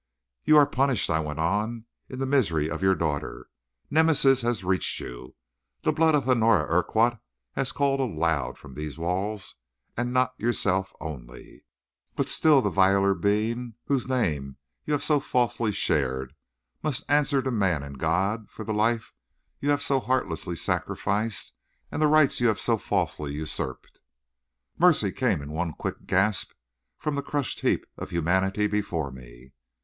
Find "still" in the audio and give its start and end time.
12.31-12.61